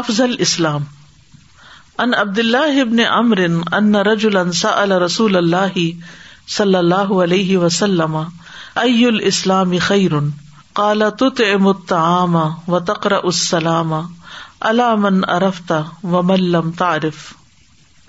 [0.00, 0.84] افضل اسلام
[2.02, 3.96] ان عبد اللہ ابن امر ان
[5.02, 5.74] رسول اللہ
[6.54, 10.30] صلی اللہ علیہ وسلم الاسلام خیر اسلام
[10.80, 11.02] کال
[12.68, 14.00] و تقرل
[14.64, 15.72] ارفت
[16.12, 17.22] و ملم تارف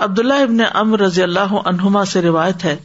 [0.07, 2.75] عبد اللہ ابن امر رضی اللہ عنہما سے روایت ہے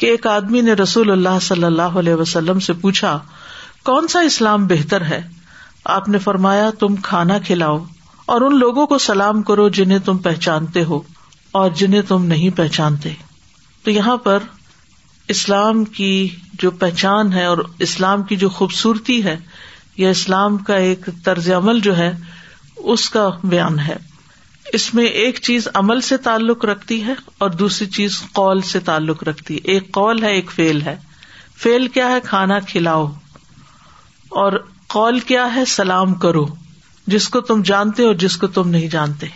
[0.00, 3.18] کہ ایک آدمی نے رسول اللہ صلی اللہ علیہ وسلم سے پوچھا
[3.90, 5.20] کون سا اسلام بہتر ہے
[6.00, 7.78] آپ نے فرمایا تم کھانا کھلاؤ
[8.32, 11.00] اور ان لوگوں کو سلام کرو جنہیں تم پہچانتے ہو
[11.60, 13.10] اور جنہیں تم نہیں پہچانتے
[13.84, 14.42] تو یہاں پر
[15.34, 16.10] اسلام کی
[16.62, 19.36] جو پہچان ہے اور اسلام کی جو خوبصورتی ہے
[20.02, 22.10] یا اسلام کا ایک طرز عمل جو ہے
[22.94, 23.96] اس کا بیان ہے
[24.78, 29.24] اس میں ایک چیز عمل سے تعلق رکھتی ہے اور دوسری چیز قول سے تعلق
[29.32, 30.96] رکھتی ہے ایک قول ہے ایک فیل ہے
[31.64, 33.06] فیل کیا ہے کھانا کھلاؤ
[34.44, 34.62] اور
[34.98, 36.46] قول کیا ہے سلام کرو
[37.12, 39.26] جس کو تم جانتے اور جس کو تم نہیں جانتے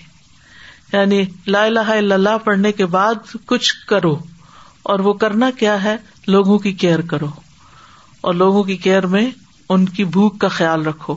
[0.93, 1.21] یعنی
[1.63, 4.15] الا لہ پڑھنے کے بعد کچھ کرو
[4.93, 5.97] اور وہ کرنا کیا ہے
[6.35, 7.27] لوگوں کی کیئر کرو
[8.29, 9.29] اور لوگوں کی کیئر میں
[9.77, 11.17] ان کی بھوک کا خیال رکھو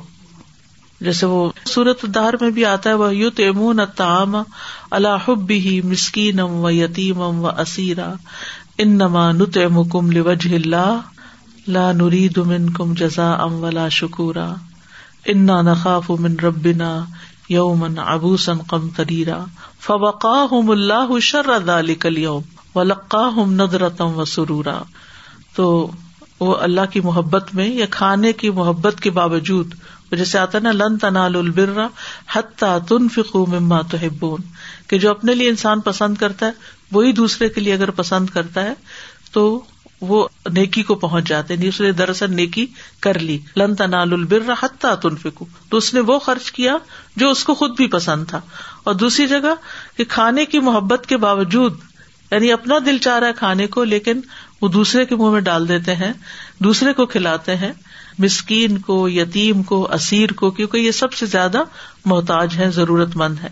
[1.07, 1.39] جیسے وہ
[1.73, 4.35] سورت دار میں بھی آتا ہے وہ یو تمون تام
[4.99, 5.29] اللہ
[5.91, 8.11] مسکین ام و یتیم ام و اسیرا
[8.85, 9.57] ان نما نت
[9.91, 10.11] کم
[10.65, 14.53] لا نوری دم کم جزا ام ولا شکورا
[15.31, 16.89] انا نخاف من ربنا
[17.53, 19.39] یومن ابو سن قم تریرا
[19.87, 24.77] فوقا ہوں اللہ شرد علی کل یوم و لقا ہوں ندرتم و سرورا
[25.55, 25.67] تو
[26.39, 29.73] وہ اللہ کی محبت میں یا کھانے کی محبت کے باوجود
[30.17, 31.87] جیسے آتا نا لن تنال البرا
[32.35, 34.41] حت تن فکو مما تو بون
[34.89, 36.51] کہ جو اپنے لیے انسان پسند کرتا ہے
[36.91, 38.73] وہی دوسرے کے لیے اگر پسند کرتا ہے
[39.31, 39.47] تو
[40.09, 42.65] وہ نیکی کو پہنچ جاتے نہیں اس نے دراصل نیکی
[43.01, 43.75] کر لی لن
[45.69, 46.75] تو اس نے وہ خرچ کیا
[47.17, 48.39] جو اس کو خود بھی پسند تھا
[48.87, 49.53] اور دوسری جگہ
[49.97, 51.73] کہ کھانے کی محبت کے باوجود
[52.31, 54.17] یعنی اپنا دل چاہ رہا ہے کھانے کو لیکن
[54.61, 56.11] وہ دوسرے کے منہ میں ڈال دیتے ہیں
[56.63, 57.71] دوسرے کو کھلاتے ہیں
[58.19, 61.63] مسکین کو یتیم کو اسیر کو کیونکہ یہ سب سے زیادہ
[62.05, 63.49] محتاج ہے ضرورت مند ہے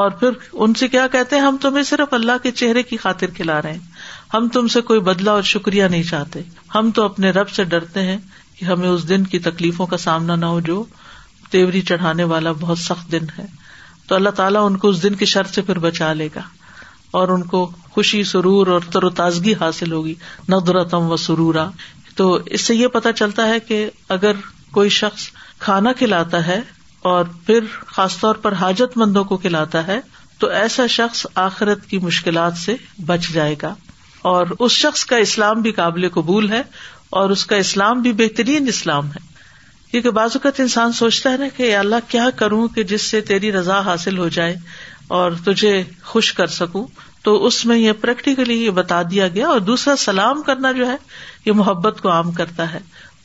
[0.00, 3.26] اور پھر ان سے کیا کہتے ہیں ہم تمہیں صرف اللہ کے چہرے کی خاطر
[3.36, 3.78] کھلا رہے ہیں
[4.34, 6.40] ہم تم سے کوئی بدلا اور شکریہ نہیں چاہتے
[6.74, 8.16] ہم تو اپنے رب سے ڈرتے ہیں
[8.58, 10.82] کہ ہمیں اس دن کی تکلیفوں کا سامنا نہ ہو جو
[11.50, 13.46] تیوری چڑھانے والا بہت سخت دن ہے
[14.08, 16.40] تو اللہ تعالیٰ ان کو اس دن کی شرط سے پھر بچا لے گا
[17.18, 17.64] اور ان کو
[17.94, 20.14] خوشی سرور اور تر و تازگی حاصل ہوگی
[20.52, 21.68] ندرتم و سرورا
[22.16, 23.88] تو اس سے یہ پتا چلتا ہے کہ
[24.18, 24.36] اگر
[24.72, 26.60] کوئی شخص کھانا کھلاتا ہے
[27.12, 30.00] اور پھر خاص طور پر حاجت مندوں کو کھلاتا ہے
[30.38, 32.74] تو ایسا شخص آخرت کی مشکلات سے
[33.06, 33.74] بچ جائے گا
[34.28, 36.62] اور اس شخص کا اسلام بھی قابل قبول ہے
[37.20, 39.28] اور اس کا اسلام بھی بہترین اسلام ہے
[39.90, 43.78] کیونکہ اوقات انسان سوچتا ہے نا کہ اللہ کیا کروں کہ جس سے تیری رضا
[43.84, 44.54] حاصل ہو جائے
[45.20, 46.86] اور تجھے خوش کر سکوں
[47.24, 50.96] تو اس میں یہ پریکٹیکلی یہ بتا دیا گیا اور دوسرا سلام کرنا جو ہے
[51.46, 52.78] یہ محبت کو عام کرتا ہے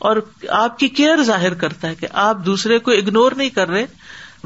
[0.08, 0.18] اور
[0.62, 3.86] آپ کی کیئر ظاہر کرتا ہے کہ آپ دوسرے کو اگنور نہیں کر رہے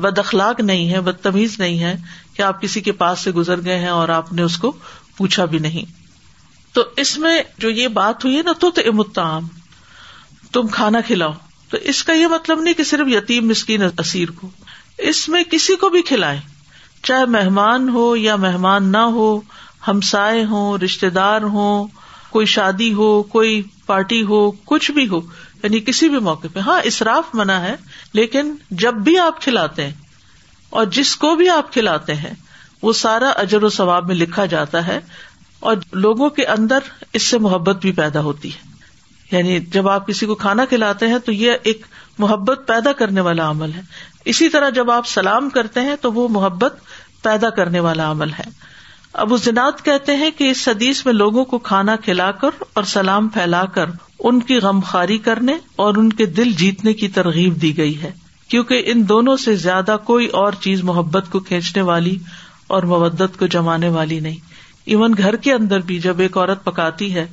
[0.01, 1.95] بد اخلاق نہیں ہے بدتمیز نہیں ہے
[2.35, 4.71] کہ آپ کسی کے پاس سے گزر گئے ہیں اور آپ نے اس کو
[5.17, 5.97] پوچھا بھی نہیں
[6.73, 9.47] تو اس میں جو یہ بات ہوئی نا تو امتام
[10.53, 11.31] تم کھانا کھلاؤ
[11.69, 14.49] تو اس کا یہ مطلب نہیں کہ صرف یتیم مسکین اسیر کو
[15.11, 16.39] اس میں کسی کو بھی کھلائے
[17.07, 19.29] چاہے مہمان ہو یا مہمان نہ ہو
[19.87, 21.67] ہمسائے ہوں رشتے دار ہو
[22.29, 25.19] کوئی شادی ہو کوئی پارٹی ہو کچھ بھی ہو
[25.63, 27.75] یعنی کسی بھی موقع پہ ہاں اصراف منع ہے
[28.19, 28.53] لیکن
[28.83, 29.93] جب بھی آپ کھلاتے ہیں
[30.79, 32.33] اور جس کو بھی آپ کھلاتے ہیں
[32.81, 34.99] وہ سارا اجر و ثواب میں لکھا جاتا ہے
[35.59, 36.83] اور لوگوں کے اندر
[37.19, 38.67] اس سے محبت بھی پیدا ہوتی ہے
[39.37, 41.81] یعنی جب آپ کسی کو کھانا کھلاتے ہیں تو یہ ایک
[42.19, 43.81] محبت پیدا کرنے والا عمل ہے
[44.33, 46.77] اسی طرح جب آپ سلام کرتے ہیں تو وہ محبت
[47.23, 48.43] پیدا کرنے والا عمل ہے
[49.23, 53.27] ابو زناد کہتے ہیں کہ اس حدیث میں لوگوں کو کھانا کھلا کر اور سلام
[53.37, 53.89] پھیلا کر
[54.29, 55.53] ان کی غمخاری کرنے
[55.85, 58.11] اور ان کے دل جیتنے کی ترغیب دی گئی ہے
[58.49, 62.15] کیونکہ ان دونوں سے زیادہ کوئی اور چیز محبت کو کھینچنے والی
[62.77, 64.47] اور مبت کو جمانے والی نہیں
[64.91, 67.25] ایون گھر کے اندر بھی جب ایک عورت پکاتی ہے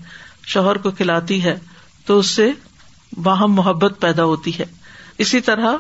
[0.55, 1.57] شوہر کو کھلاتی ہے
[2.07, 2.51] تو اس سے
[3.29, 4.65] باہم محبت پیدا ہوتی ہے
[5.25, 5.77] اسی طرح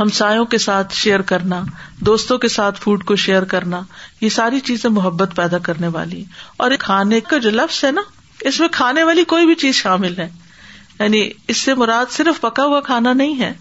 [0.00, 1.62] ہمسایوں کے ساتھ شیئر کرنا
[2.06, 3.80] دوستوں کے ساتھ فوڈ کو شیئر کرنا
[4.20, 6.22] یہ ساری چیزیں محبت پیدا کرنے والی
[6.64, 8.02] اور کھانے کا جو لفظ ہے نا
[8.50, 10.28] اس میں کھانے والی کوئی بھی چیز شامل ہے
[10.98, 13.52] یعنی اس سے مراد صرف پکا ہوا کھانا نہیں ہے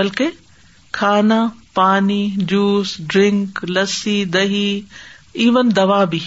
[0.00, 0.30] بلکہ
[1.00, 4.64] کھانا پانی جوس ڈرنک لسی دہی
[5.44, 6.18] ایون دوا بھی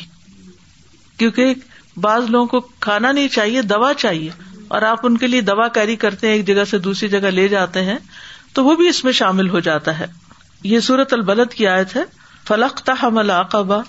[1.25, 4.29] کیونکہ بعض لوگوں کو کھانا نہیں چاہیے دوا چاہیے
[4.75, 7.47] اور آپ ان کے لیے دوا کیری کرتے ہیں ایک جگہ سے دوسری جگہ لے
[7.47, 7.97] جاتے ہیں
[8.53, 10.05] تو وہ بھی اس میں شامل ہو جاتا ہے
[10.71, 12.01] یہ صورت البلد کی آیت ہے
[12.47, 13.79] فلق حمل اقبا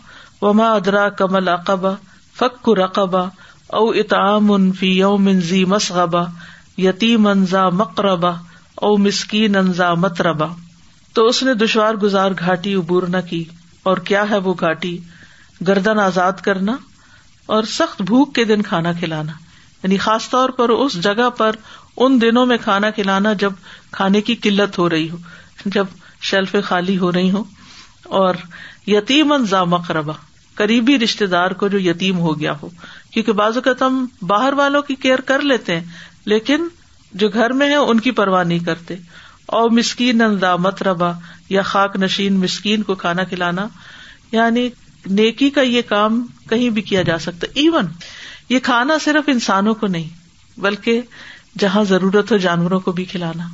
[0.42, 1.94] وما ادرا کمل اقبا
[2.38, 3.24] فک رقبا
[3.80, 3.90] او
[4.78, 4.94] فی
[5.50, 6.24] ذی مسغبا
[6.86, 8.32] یتیم انزا مقربہ
[8.86, 10.46] او مسکین انزا متربا
[11.14, 13.44] تو اس نے دشوار گزار گھاٹی عبور نہ کی
[13.90, 14.96] اور کیا ہے وہ گھاٹی
[15.68, 16.74] گردن آزاد کرنا
[17.52, 19.32] اور سخت بھوک کے دن کھانا کھلانا
[19.82, 21.56] یعنی خاص طور پر اس جگہ پر
[22.04, 23.52] ان دنوں میں کھانا کھلانا جب
[23.92, 25.16] کھانے کی قلت ہو رہی ہو
[25.74, 25.86] جب
[26.30, 27.42] شیلفیں خالی ہو رہی ہو
[28.22, 28.34] اور
[28.86, 30.12] یتیم انبا
[30.56, 32.68] قریبی رشتے دار کو جو یتیم ہو گیا ہو
[33.12, 35.84] کیونکہ بعض اوقات ہم باہر والوں کی کیئر کر لیتے ہیں
[36.32, 36.66] لیکن
[37.22, 38.94] جو گھر میں ہے ان کی پرواہ نہیں کرتے
[39.56, 41.10] او مسکین ان دامت ربا
[41.48, 43.66] یا خاک نشین مسکین کو کھانا کھلانا
[44.32, 44.68] یعنی
[45.10, 47.86] نیکی کا یہ کام کہیں بھی کیا جا سکتا ایون
[48.48, 51.00] یہ کھانا صرف انسانوں کو نہیں بلکہ
[51.58, 53.46] جہاں ضرورت ہو جانوروں کو بھی کھلانا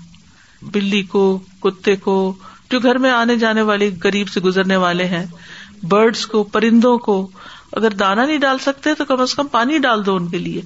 [0.73, 1.23] بلی کو
[1.63, 2.23] کتے کو
[2.71, 5.25] جو گھر میں آنے جانے والے غریب سے گزرنے والے ہیں
[5.89, 7.27] برڈس کو پرندوں کو
[7.77, 10.61] اگر دانا نہیں ڈال سکتے تو کم از کم پانی ڈال دو ان کے لیے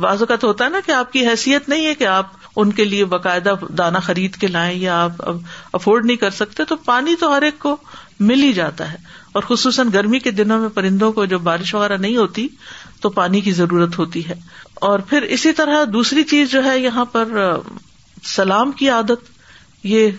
[0.00, 2.84] بعض اوقات ہوتا ہے نا کہ آپ کی حیثیت نہیں ہے کہ آپ ان کے
[2.84, 5.30] لیے باقاعدہ دانا خرید کے لائیں یا آپ
[5.72, 7.76] افورڈ نہیں کر سکتے تو پانی تو ہر ایک کو
[8.26, 8.96] مل ہی جاتا ہے
[9.38, 12.46] اور خصوصاً گرمی کے دنوں میں پرندوں کو جب بارش وغیرہ نہیں ہوتی
[13.00, 14.34] تو پانی کی ضرورت ہوتی ہے
[14.88, 17.28] اور پھر اسی طرح دوسری چیز جو ہے یہاں پر
[18.36, 19.28] سلام کی عادت
[19.86, 20.10] یہ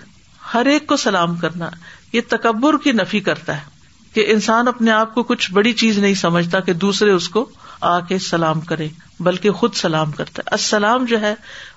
[0.53, 1.69] ہر ایک کو سلام کرنا
[2.13, 3.77] یہ تکبر کی نفی کرتا ہے
[4.13, 7.45] کہ انسان اپنے آپ کو کچھ بڑی چیز نہیں سمجھتا کہ دوسرے اس کو
[7.89, 8.87] آ کے سلام کرے
[9.27, 11.33] بلکہ خود سلام کرتا ہے السلام جو ہے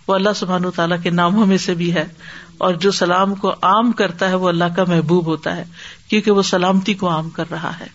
[0.07, 2.05] وہ اللہ سبحان و تعالیٰ کے ناموں میں سے بھی ہے
[2.67, 5.65] اور جو سلام کو عام کرتا ہے وہ اللہ کا محبوب ہوتا ہے
[6.13, 7.87] کیونکہ وہ سلامتی کو عام کر رہا ہے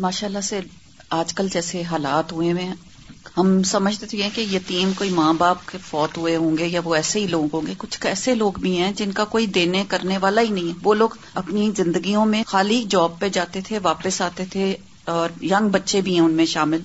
[0.00, 0.58] ماشاء اللہ سے
[1.20, 2.74] آج کل جیسے حالات ہوئے ہیں
[3.38, 6.94] ہم سمجھتے تھے کہ یتیم کوئی ماں باپ کے فوت ہوئے ہوں گے یا وہ
[6.94, 10.18] ایسے ہی لوگ ہوں گے کچھ ایسے لوگ بھی ہیں جن کا کوئی دینے کرنے
[10.22, 14.20] والا ہی نہیں ہے وہ لوگ اپنی زندگیوں میں خالی جاب پہ جاتے تھے واپس
[14.28, 14.74] آتے تھے
[15.16, 16.82] اور یگ بچے بھی ہیں ان میں شامل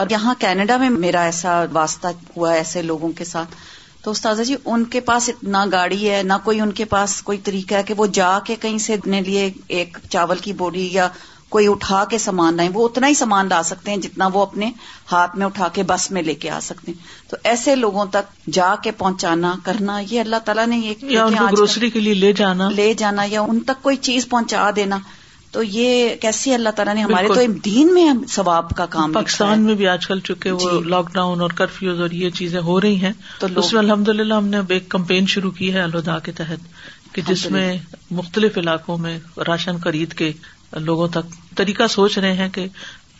[0.00, 3.54] اور یہاں کینیڈا میں میرا ایسا واسطہ ہوا ایسے لوگوں کے ساتھ
[4.04, 7.38] تو استاذہ جی ان کے پاس نہ گاڑی ہے نہ کوئی ان کے پاس کوئی
[7.48, 11.06] طریقہ ہے کہ وہ جا کے کہیں سے اپنے لیے ایک چاول کی بوڑی یا
[11.54, 14.70] کوئی اٹھا کے سامان لائیں وہ اتنا ہی سامان لا سکتے ہیں جتنا وہ اپنے
[15.12, 18.48] ہاتھ میں اٹھا کے بس میں لے کے آ سکتے ہیں تو ایسے لوگوں تک
[18.58, 22.92] جا کے پہنچانا کرنا یہ اللہ تعالیٰ نے یہ گروسری کے لیے لے جانا لے
[23.04, 24.98] جانا یا ان تک کوئی چیز پہنچا دینا
[25.52, 29.74] تو یہ کیسے اللہ تعالیٰ نے ہمارے تو دین میں ثواب کا کام پاکستان میں
[29.80, 32.96] بھی آج کل چُکے وہ لاک جی۔ ڈاؤن اور کرفیوز اور یہ چیزیں ہو رہی
[33.02, 36.18] ہیں تو اس میں الحمد للہ ہم نے اب ایک کمپین شروع کی ہے الوداع
[36.28, 37.66] کے تحت کہ جس میں
[38.20, 40.32] مختلف علاقوں میں راشن خرید کے
[40.84, 42.66] لوگوں تک طریقہ سوچ رہے ہیں کہ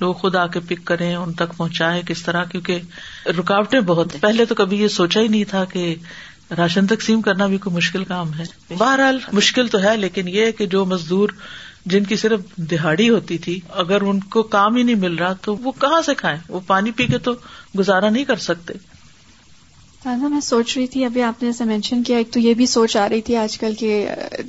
[0.00, 4.44] لوگ خود آ کے پک کریں ان تک پہنچائے کس طرح کیونکہ رکاوٹیں بہت پہلے
[4.44, 5.94] تو کبھی یہ سوچا ہی نہیں تھا کہ
[6.58, 8.44] راشن تقسیم کرنا بھی کوئی مشکل کام ہے
[8.78, 11.28] بہرحال مشکل تو ہے لیکن یہ کہ جو مزدور
[11.90, 15.54] جن کی صرف دہاڑی ہوتی تھی اگر ان کو کام ہی نہیں مل رہا تو
[15.62, 17.34] وہ کہاں سے کھائے وہ پانی پی کے تو
[17.78, 18.74] گزارا نہیں کر سکتے
[20.04, 22.66] را میں سوچ رہی تھی ابھی آپ نے ایسا مینشن کیا ایک تو یہ بھی
[22.66, 23.90] سوچ آ رہی تھی آج کل کے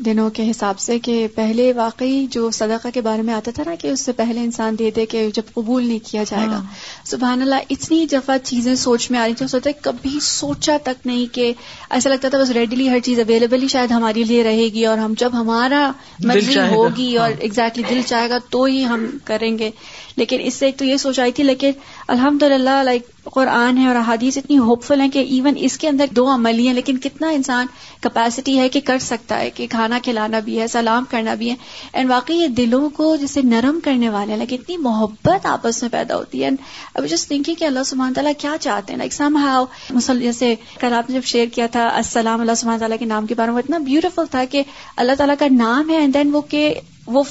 [0.06, 3.76] دنوں کے حساب سے کہ پہلے واقعی جو صدقہ کے بارے میں آتا تھا نا
[3.82, 7.06] کہ اس سے پہلے انسان دے دے کہ جب قبول نہیں کیا جائے گا ہاں۔
[7.10, 11.34] سبحان اللہ اتنی جفا چیزیں سوچ میں آ رہی تھیں سوچتے کبھی سوچا تک نہیں
[11.34, 11.52] کہ
[11.98, 14.98] ایسا لگتا تھا بس ریڈیلی ہر چیز اویلیبل ہی شاید ہمارے لیے رہے گی اور
[14.98, 15.90] ہم جب ہمارا
[16.34, 19.70] مرضی ہوگی اور ایگزیکٹلی ہاں۔ دل چاہے گا تو ہی ہم کریں گے
[20.18, 21.72] لیکن اس سے ایک تو یہ سوچ آئی تھی لیکن
[22.12, 25.88] الحمد للہ لائک قرآن ہے اور احادیث اتنی ہوپ فل ہے کہ ایون اس کے
[25.88, 27.68] اندر دو عملی ہیں لیکن کتنا انسان
[28.04, 31.56] کیپیسٹی ہے کہ کر سکتا ہے کہ کھانا کھلانا بھی ہے سلام کرنا بھی ہے
[31.94, 35.90] اینڈ واقعی یہ دلوں کو جسے نرم کرنے والے ہیں لیکن اتنی محبت آپس میں
[35.92, 36.50] پیدا ہوتی ہے
[36.96, 39.66] اب جس کہ اللہ سمان تعالیٰ کیا چاہتے ہیں لائک سم سمہاؤ
[40.22, 43.36] جیسے کل آپ نے جب شیئر کیا تھا السلام اللہ سمان تعالیٰ کے نام کے
[43.36, 44.64] بارے میں اتنا بیوٹیفل تھا کہ
[45.06, 46.74] اللہ تعالیٰ کا نام ہے اینڈ دین وہ کہ
[47.06, 47.24] وہ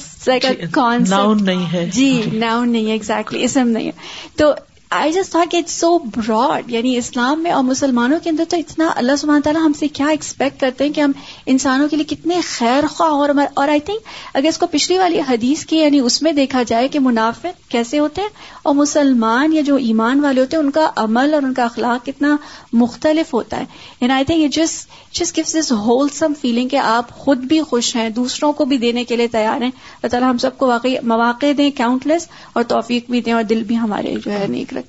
[0.73, 3.91] کون جی، ناؤن نہیں ہے جی ناؤن جی۔ نہیں ہے ایگزیکٹلی اسم نہیں ہے
[4.37, 4.53] تو
[4.95, 8.57] آئی جسٹ تھا کہ اٹس سو براڈ یعنی اسلام میں اور مسلمانوں کے اندر تو
[8.57, 11.11] اتنا اللہ سبحانہ تعالیٰ ہم سے کیا ایکسپیکٹ کرتے ہیں کہ ہم
[11.53, 15.65] انسانوں کے لیے کتنے خیر خواہ اور آئی تھنک اگر اس کو پچھلی والی حدیث
[15.71, 18.29] کی یعنی اس میں دیکھا جائے کہ منافع کیسے ہوتے ہیں
[18.63, 22.05] اور مسلمان یا جو ایمان والے ہوتے ہیں ان کا عمل اور ان کا اخلاق
[22.05, 22.35] کتنا
[22.83, 27.95] مختلف ہوتا ہے آئی تھنک جس دس ہول سم فیلنگ کہ آپ خود بھی خوش
[27.95, 30.95] ہیں دوسروں کو بھی دینے کے لیے تیار ہیں اللہ تعالیٰ ہم سب کو واقعی
[31.13, 34.73] مواقع دیں کاؤنٹ لیس اور توفیق بھی دیں اور دل بھی ہمارے جو ہے نیک
[34.73, 34.81] رہے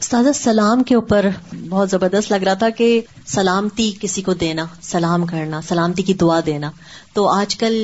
[0.00, 1.28] استاد سلام کے اوپر
[1.68, 2.86] بہت زبردست لگ رہا تھا کہ
[3.34, 6.70] سلامتی کسی کو دینا سلام کرنا سلامتی کی دعا دینا
[7.14, 7.78] تو آج کل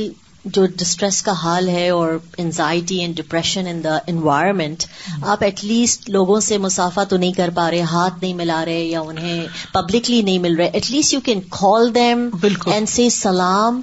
[0.56, 4.84] جو ڈسٹریس کا حال ہے اور anxiety and depression in the environment
[5.32, 8.84] آپ ایٹ لیسٹ لوگوں سے مسافہ تو نہیں کر پا رہے ہاتھ نہیں ملا رہے
[8.84, 12.28] یا انہیں پبلکلی نہیں مل رہے at least you can call them
[12.72, 13.80] and say سلام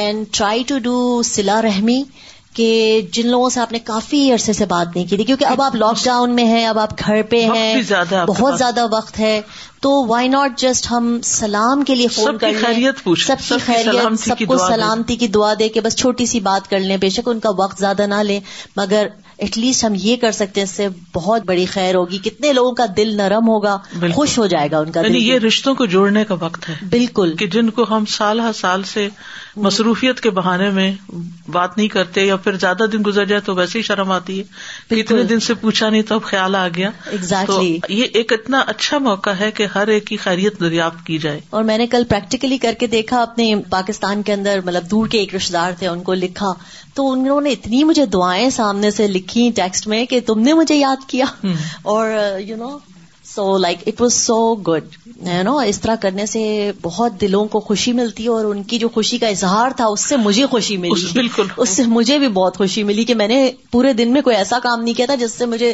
[0.00, 2.02] اینڈ ٹرائی ٹو ڈو سلا رحمی
[2.58, 5.60] کہ جن لوگوں سے آپ نے کافی عرصے سے بات نہیں کی تھی کیونکہ اب
[5.62, 7.82] آپ لاک ڈاؤن میں ہیں اب آپ گھر پہ ہیں
[8.28, 9.34] بہت زیادہ وقت ہے
[9.86, 14.42] تو وائی ناٹ جسٹ ہم سلام کے لیے فون کر خیلیت سب کی خیریت سب
[14.48, 17.40] کو سلامتی کی دعا دے کے بس چھوٹی سی بات کر لیں بے شک ان
[17.48, 18.40] کا وقت زیادہ نہ لیں
[18.76, 19.06] مگر
[19.46, 22.72] ایٹ لیسٹ ہم یہ کر سکتے ہیں اس سے بہت بڑی خیر ہوگی کتنے لوگوں
[22.78, 24.12] کا دل نرم ہوگا بالکل.
[24.14, 27.34] خوش ہو جائے گا ان کا یعنی یہ رشتوں کو جوڑنے کا وقت ہے بالکل
[27.38, 29.08] کہ جن کو ہم سال ہر سال سے
[29.66, 30.90] مصروفیت کے بہانے میں
[31.52, 35.00] بات نہیں کرتے یا پھر زیادہ دن گزر جائے تو ویسے ہی شرم آتی ہے
[35.00, 37.46] اتنے دن سے پوچھا نہیں تو اب خیال آ گیا exactly.
[37.86, 41.40] تو یہ ایک اتنا اچھا موقع ہے کہ ہر ایک کی خیریت دریافت کی جائے
[41.58, 45.18] اور میں نے کل پریکٹیکلی کر کے دیکھا اپنے پاکستان کے اندر مطلب دور کے
[45.18, 46.52] ایک رشتے دار تھے ان کو لکھا
[46.98, 50.74] تو انہوں نے اتنی مجھے دعائیں سامنے سے لکھی ٹیکسٹ میں کہ تم نے مجھے
[50.76, 51.24] یاد کیا
[51.92, 52.08] اور
[52.46, 52.70] you know
[53.34, 54.38] so like it was so
[54.68, 54.96] good
[55.28, 56.40] you know اس طرح کرنے سے
[56.82, 60.08] بہت دلوں کو خوشی ملتی ہے اور ان کی جو خوشی کا اظہار تھا اس
[60.12, 63.38] سے مجھے خوشی ملی بالکل اس سے مجھے بھی بہت خوشی ملی کہ میں نے
[63.72, 65.72] پورے دن میں کوئی ایسا کام نہیں کیا تھا جس سے مجھے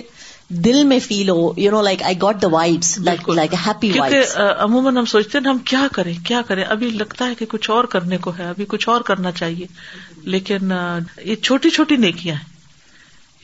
[0.65, 2.97] دل میں feel who you know like I got the vibes
[3.29, 3.91] like happy
[4.65, 7.85] عموماً ہم سوچتے ہیں ہم کیا کریں کیا کریں ابھی لگتا ہے کہ کچھ اور
[7.95, 9.65] کرنے کو ہے ابھی کچھ اور کرنا چاہیے
[10.33, 10.73] لیکن
[11.25, 12.53] یہ چھوٹی چھوٹی نیکیاں ہیں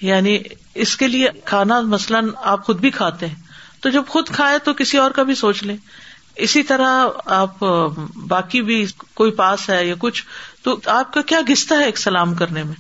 [0.09, 0.39] یعنی
[0.85, 3.51] اس کے لیے کھانا مثلاً آپ خود بھی کھاتے ہیں
[3.83, 5.77] تو جب خود کھائے تو کسی اور کا بھی سوچ لیں
[6.47, 7.07] اسی طرح
[7.37, 7.65] آپ
[8.29, 8.85] باقی بھی
[9.15, 10.23] کوئی پاس ہے یا کچھ
[10.63, 12.75] تو آپ کا کیا گستا ہے ایک سلام کرنے میں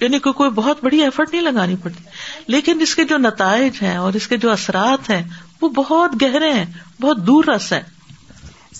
[0.00, 2.04] یعنی کہ کوئی بہت بڑی ایفرٹ نہیں لگانی پڑتی
[2.52, 5.22] لیکن اس کے جو نتائج ہیں اور اس کے جو اثرات ہیں
[5.60, 6.64] وہ بہت گہرے ہیں
[7.02, 7.82] بہت دور رس ہیں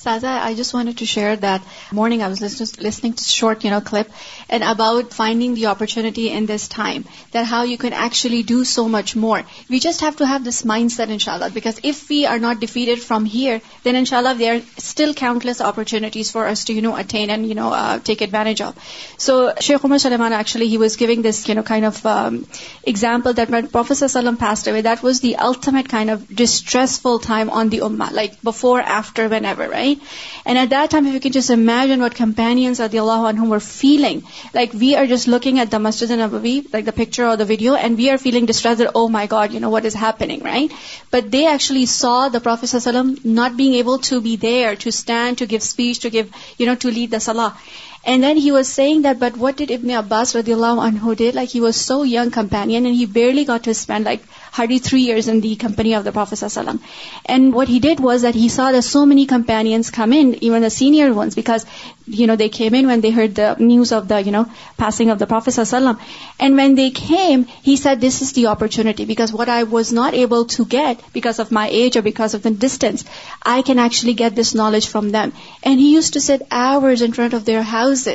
[0.03, 4.07] سازا I just want to share that morning I was listening short you know clip
[4.49, 7.03] and about finding the opportunity in this time
[7.35, 9.39] dirt how you can actually do so much more
[9.71, 12.61] we just have to have this mindset ان شاء اللہ because if we are not
[12.61, 16.95] defeated from here then ان شاء اللہ there are still countless opportunities for us no
[16.99, 17.71] attain and you know
[18.05, 18.73] take advantage of
[19.27, 21.47] so Sheikh Omar Salman actually he was giving this
[21.85, 27.17] of example that man professor Salim passed away that was the ultimate kind of distressful
[27.29, 31.15] time on the Amar like before after when ever when And at that time, if
[31.17, 34.21] you can just imagine what companions radiallahu anhum were feeling.
[34.59, 37.79] Like we are just looking at the Masjid al-Nabawi, like the picture or the video,
[37.87, 40.77] and we are feeling distressed that, oh my God, what is happening, right?
[41.17, 44.77] But they actually saw the Prophet sallallahu alaihi wasallam not being able to be there,
[44.87, 46.31] to stand, to give speech, to give,
[46.87, 47.51] to lead the salah.
[48.13, 51.39] And then he was saying that, but what did Ibn Abbas radiallahu anhu did?
[51.41, 55.03] Like he was so young companion and he barely got to spend like thirty three
[55.05, 56.77] years in the company of the professor Salam
[57.35, 61.11] and what he did was that he saw the so man companions even the senior
[61.17, 61.65] ones because
[62.19, 64.43] you know دیکھ man when they heard the news of the
[64.79, 65.93] passing of the professor Salim
[66.39, 70.65] and when دیکھم he see this is the opportunities what I was not able to
[70.73, 73.05] get because of my age or because of the distance
[73.55, 75.29] I can actually get this knowledge from them
[75.63, 78.07] and he used to sit hours in front of their house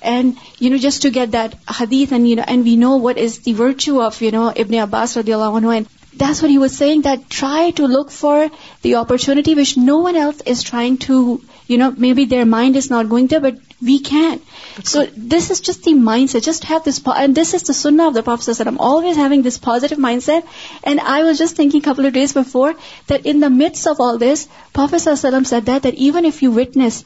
[0.00, 3.18] and you know just to get that حدیف and you know and we know what
[3.24, 5.76] is the virtue of you know Ibn Abbas ردی اللہ
[6.16, 8.50] That's what he was saying, that try to look for
[8.80, 13.26] the opportunity which no one else is trying to, maybe their mind is not going
[13.26, 14.40] there, but we can.
[14.82, 16.42] So this is just the mindset.
[16.42, 18.80] Just have this, and this is the sunnah of the Prophet sallallahu alaihi wasallam.
[18.80, 20.48] I'm always having this positive mindset.
[20.82, 22.74] And I was just thinking a couple of days before
[23.06, 26.42] that in the midst of all this, Prophet sallallahu alaihi wasallam said that even if
[26.42, 27.04] you witness,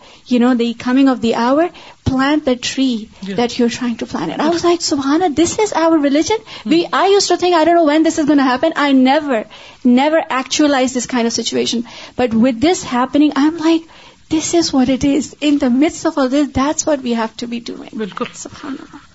[0.64, 1.70] the coming of the hour,
[2.06, 4.32] plant the tree that you're trying to plant.
[4.32, 6.38] And I was like, Subhanallah, this is our religion.
[6.64, 6.80] Hmm.
[7.04, 8.72] I used to think, I don't know when this is going to happen.
[8.76, 11.86] I never actualized this kind of situation.
[12.16, 13.90] But with this happening, I'm like,
[14.32, 17.46] this this is is what what it in the midst of that's we have to
[17.46, 19.10] be doing بالکل سبحان اللہ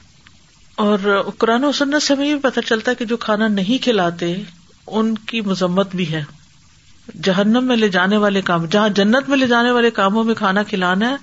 [0.82, 4.32] اور قرآن و سنت سے ہمیں یہ پتہ چلتا ہے کہ جو کھانا نہیں کھلاتے
[5.00, 6.24] ان کی مذمت بھی ہے
[7.30, 10.64] جہنم میں لے جانے والے کام جہاں جنت میں لے جانے والے کاموں میں کھانا
[10.74, 11.16] کھلانا ہے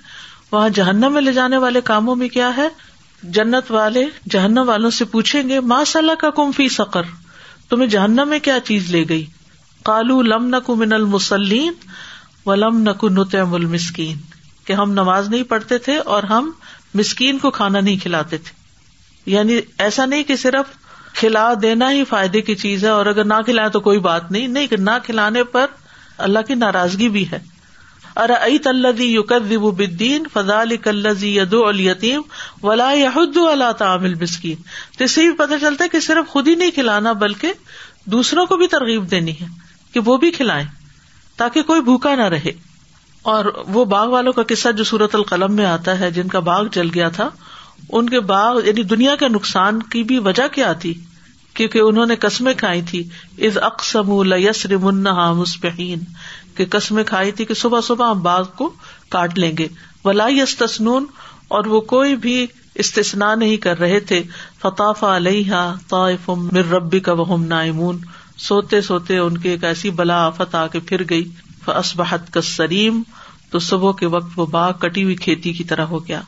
[0.52, 2.68] وہاں جہنم میں لے جانے والے کاموں میں کیا ہے
[3.38, 4.04] جنت والے
[4.36, 5.58] جہنم والوں سے پوچھیں گے
[5.92, 7.14] صلاح کا کم فی سکر
[7.68, 9.24] تمہیں جہنم میں کیا چیز لے گئی
[9.90, 11.72] کالو لم نہ کن المسلین
[12.46, 14.16] ولم نقتم المسکین
[14.64, 16.50] کہ ہم نماز نہیں پڑھتے تھے اور ہم
[17.00, 20.76] مسکین کو کھانا نہیں کھلاتے تھے یعنی ایسا نہیں کہ صرف
[21.20, 24.48] کھلا دینا ہی فائدے کی چیز ہے اور اگر نہ کھلائے تو کوئی بات نہیں
[24.56, 25.66] نہیں کہ نہ کھلانے پر
[26.26, 27.38] اللہ کی ناراضگی بھی ہے
[28.22, 32.20] ار علی بدین فضا الکلز یدو التیم
[32.62, 34.62] ولا یاد اللہ تعمل مسکین
[35.02, 37.52] اس سے بھی پتہ چلتا ہے کہ صرف خود ہی نہیں کھلانا بلکہ
[38.16, 39.46] دوسروں کو بھی ترغیب دینی ہے
[39.92, 40.66] کہ وہ بھی کھلائیں
[41.36, 42.50] تاکہ کوئی بھوکا نہ رہے
[43.32, 46.66] اور وہ باغ والوں کا قصہ جو سورت القلم میں آتا ہے جن کا باغ
[46.72, 47.28] جل گیا تھا
[47.96, 50.92] ان کے باغ یعنی دنیا کے نقصان کی بھی وجہ کیا تھی
[51.58, 53.02] کیونکہ انہوں نے قسمیں کھائی تھی
[53.46, 54.72] از اقسم لسر
[56.56, 58.70] کہ قسمیں کھائی تھی کہ صبح صبح ہم باغ کو
[59.10, 59.66] کاٹ لیں گے
[60.04, 61.06] ولا یس تسنون
[61.56, 62.46] اور وہ کوئی بھی
[62.84, 64.22] استثنا نہیں کر رہے تھے
[64.62, 65.04] فتح
[66.72, 68.00] ربی کا وہ نائمون
[68.42, 71.28] سوتے سوتے ان کے ایک ایسی بلا آفت آ کے پھر گئی
[71.76, 73.02] اسبحت کا سلیم
[73.50, 76.20] تو صبح کے وقت وہ باغ کٹی ہوئی کھیتی کی طرح ہو گیا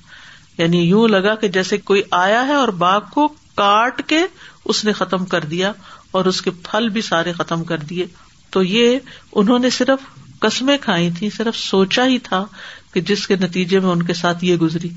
[0.59, 4.19] یعنی یوں لگا کہ جیسے کوئی آیا ہے اور باغ کو کاٹ کے
[4.65, 5.73] اس نے ختم کر دیا
[6.17, 8.07] اور اس کے پھل بھی سارے ختم کر دیے
[8.53, 8.99] تو یہ
[9.41, 10.07] انہوں نے صرف
[10.41, 12.45] قسمیں کھائی تھی صرف سوچا ہی تھا
[12.95, 14.89] کہ جس کے نتیجے میں ان کے ساتھ یہ گزری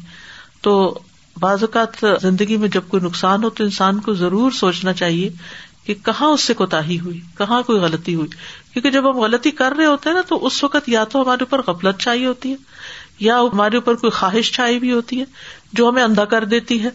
[0.62, 0.78] تو
[1.42, 5.30] بعض اوقات زندگی میں جب کوئی نقصان ہو تو انسان کو ضرور سوچنا چاہیے
[5.90, 8.28] کہ کہاں اس سے کوتاحی ہوئی کہاں کوئی غلطی ہوئی
[8.74, 11.44] کیونکہ جب ہم غلطی کر رہے ہوتے ہیں نا تو اس وقت یا تو ہمارے
[11.44, 12.56] اوپر غفلت چھائی ہوتی ہے
[13.28, 15.26] یا ہمارے اوپر کوئی خواہش چھائی بھی ہوتی ہے
[15.80, 16.90] جو ہمیں اندھا کر دیتی ہے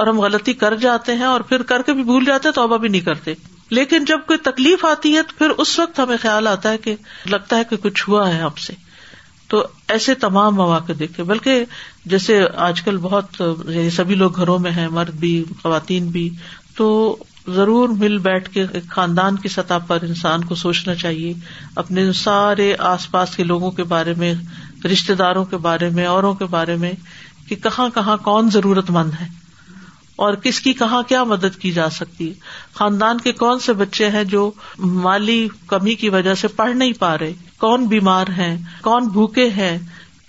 [0.00, 2.62] اور ہم غلطی کر جاتے ہیں اور پھر کر کے بھی بھول جاتے ہیں تو
[2.62, 3.34] ابا بھی نہیں کرتے
[3.78, 6.94] لیکن جب کوئی تکلیف آتی ہے تو پھر اس وقت ہمیں خیال آتا ہے کہ
[7.30, 8.72] لگتا ہے کہ کچھ ہوا ہے آپ سے
[9.50, 9.64] تو
[9.94, 11.64] ایسے تمام مواقع دیکھے بلکہ
[12.10, 13.42] جیسے آج کل بہت
[13.96, 16.28] سبھی لوگ گھروں میں ہیں مرد بھی خواتین بھی
[16.76, 16.86] تو
[17.54, 21.32] ضرور مل بیٹھ کے خاندان کی سطح پر انسان کو سوچنا چاہیے
[21.82, 24.34] اپنے سارے آس پاس کے لوگوں کے بارے میں
[24.92, 26.92] رشتے داروں کے بارے میں اوروں کے بارے میں
[27.48, 29.26] کہ کہاں کہاں کون ضرورت مند ہے
[30.24, 32.34] اور کس کی کہاں کیا مدد کی جا سکتی ہے
[32.78, 34.50] خاندان کے کون سے بچے ہیں جو
[35.06, 35.38] مالی
[35.68, 39.76] کمی کی وجہ سے پڑھ نہیں پا رہے کون بیمار ہیں کون بھوکے ہیں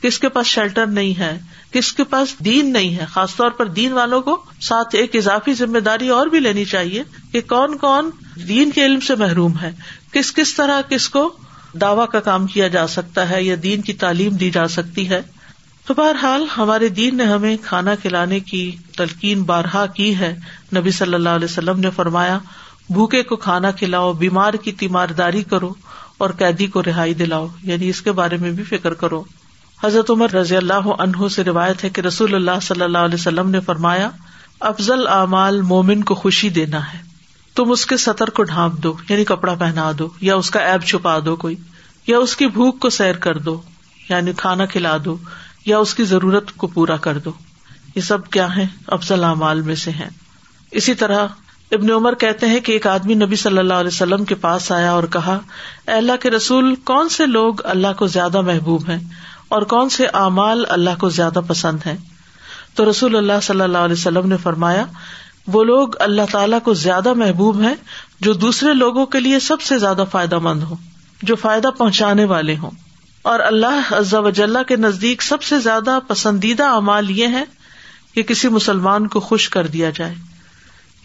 [0.03, 1.37] کس کے پاس شیلٹر نہیں ہے
[1.73, 4.37] کس کے پاس دین نہیں ہے خاص طور پر دین والوں کو
[4.67, 8.09] ساتھ ایک اضافی ذمہ داری اور بھی لینی چاہیے کہ کون کون
[8.47, 9.71] دین کے علم سے محروم ہے
[10.13, 11.23] کس کس طرح کس کو
[11.81, 15.21] دعوی کا کام کیا جا سکتا ہے یا دین کی تعلیم دی جا سکتی ہے
[15.85, 20.35] تو بہرحال ہمارے دین نے ہمیں کھانا کھلانے کی تلقین بارہا کی ہے
[20.77, 22.37] نبی صلی اللہ علیہ وسلم نے فرمایا
[22.89, 25.73] بھوکے کو کھانا کھلاؤ بیمار کی تیمارداری کرو
[26.23, 29.23] اور قیدی کو رہائی دلاؤ یعنی اس کے بارے میں بھی فکر کرو
[29.83, 33.49] حضرت عمر رضی اللہ عنہ سے روایت ہے کہ رسول اللہ صلی اللہ علیہ وسلم
[33.49, 34.09] نے فرمایا
[34.69, 36.97] افضل اعمال مومن کو خوشی دینا ہے
[37.55, 40.81] تم اس کے سطر کو ڈھانپ دو یعنی کپڑا پہنا دو یا اس کا ایب
[40.91, 41.55] چھپا دو کوئی
[42.07, 43.59] یا اس کی بھوک کو سیر کر دو
[44.09, 45.15] یعنی کھانا کھلا دو
[45.65, 47.31] یا اس کی ضرورت کو پورا کر دو
[47.95, 48.65] یہ سب کیا ہے
[48.97, 50.09] افضل اعمال میں سے ہیں
[50.81, 51.25] اسی طرح
[51.77, 54.91] ابن عمر کہتے ہیں کہ ایک آدمی نبی صلی اللہ علیہ وسلم کے پاس آیا
[54.93, 55.37] اور کہا
[55.97, 58.99] اللہ کے رسول کون سے لوگ اللہ کو زیادہ محبوب ہیں
[59.55, 61.95] اور کون سے اعمال اللہ کو زیادہ پسند ہیں
[62.75, 64.85] تو رسول اللہ صلی اللہ علیہ وسلم نے فرمایا
[65.55, 67.73] وہ لوگ اللہ تعالیٰ کو زیادہ محبوب ہیں
[68.27, 70.77] جو دوسرے لوگوں کے لیے سب سے زیادہ فائدہ مند ہوں
[71.31, 72.71] جو فائدہ پہنچانے والے ہوں
[73.31, 73.91] اور اللہ
[74.23, 77.43] وجاللہ کے نزدیک سب سے زیادہ پسندیدہ اعمال یہ ہیں
[78.13, 80.13] کہ کسی مسلمان کو خوش کر دیا جائے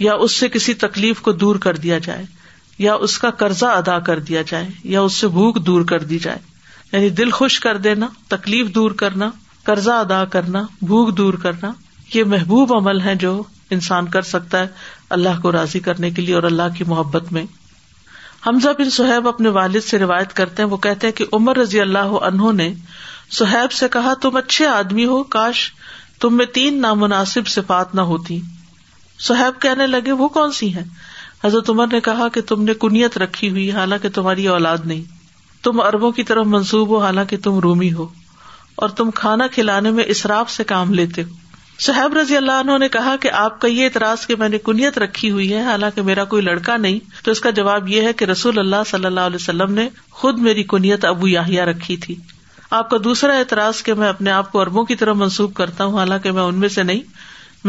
[0.09, 2.24] یا اس سے کسی تکلیف کو دور کر دیا جائے
[2.87, 6.18] یا اس کا قرضہ ادا کر دیا جائے یا اس سے بھوک دور کر دی
[6.28, 6.38] جائے
[6.92, 9.31] یعنی دل خوش کر دینا تکلیف دور کرنا
[9.64, 11.70] قرضہ ادا کرنا بھوک دور کرنا
[12.14, 13.40] یہ محبوب عمل ہے جو
[13.77, 14.66] انسان کر سکتا ہے
[15.16, 17.44] اللہ کو راضی کرنے کے لیے اور اللہ کی محبت میں
[18.46, 21.81] حمزہ بن سہیب اپنے والد سے روایت کرتے ہیں وہ کہتے ہیں کہ عمر رضی
[21.81, 22.72] اللہ عنہ نے
[23.38, 25.70] سہیب سے کہا تم اچھے آدمی ہو کاش
[26.20, 28.40] تم میں تین نامناسب صفات نہ ہوتی
[29.29, 30.85] سہیب کہنے لگے وہ کون سی ہیں
[31.44, 35.05] حضرت عمر نے کہا کہ تم نے کنیت رکھی ہوئی حالانکہ تمہاری اولاد نہیں
[35.66, 38.07] تم اربوں کی طرف منسوب ہو حالانکہ تم رومی ہو
[38.85, 41.44] اور تم کھانا کھلانے میں اسراف سے کام لیتے ہو
[41.87, 44.98] صحیب رضی اللہ عنہ نے کہا کہ آپ کا یہ اعتراض کہ میں نے کنیت
[44.98, 48.24] رکھی ہوئی ہے حالانکہ میرا کوئی لڑکا نہیں تو اس کا جواب یہ ہے کہ
[48.33, 49.88] رسول اللہ صلی اللہ علیہ وسلم نے
[50.20, 52.14] خود میری کنیت ابو یاہیا رکھی تھی
[52.79, 55.98] آپ کا دوسرا اعتراض کہ میں اپنے آپ کو اربوں کی طرح منسوب کرتا ہوں
[55.98, 57.02] حالانکہ میں ان میں سے نہیں